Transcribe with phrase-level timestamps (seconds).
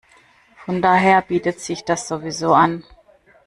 [0.65, 2.83] Von daher bietet sich das sowieso an.